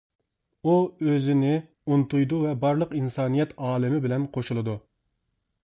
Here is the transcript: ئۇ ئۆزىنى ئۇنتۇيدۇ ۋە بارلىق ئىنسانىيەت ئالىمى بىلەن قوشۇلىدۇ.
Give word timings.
ئۇ 0.69 0.77
ئۆزىنى 1.09 1.51
ئۇنتۇيدۇ 1.59 2.41
ۋە 2.45 2.55
بارلىق 2.65 2.97
ئىنسانىيەت 3.03 3.55
ئالىمى 3.69 4.03
بىلەن 4.09 4.29
قوشۇلىدۇ. 4.39 4.79